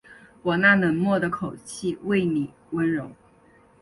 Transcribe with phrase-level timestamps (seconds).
[0.41, 3.11] 我那冷漠的口气为妳温柔